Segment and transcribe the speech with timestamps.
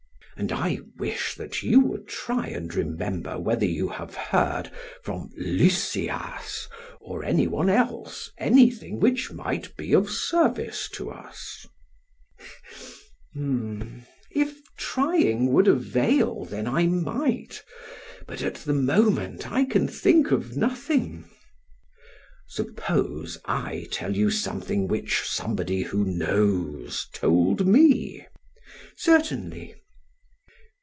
[0.37, 4.71] And I wish that you would try and remember whether you have heard
[5.03, 6.67] from Lysias
[6.99, 11.67] or any one else anything which might be of service to us.
[13.35, 13.83] PHAEDRUS:
[14.31, 17.63] If trying would avail, then I might;
[18.25, 21.23] but at the moment I can think of nothing.
[22.47, 28.25] SOCRATES: Suppose I tell you something which somebody who knows told me.
[28.25, 29.75] PHAEDRUS: Certainly.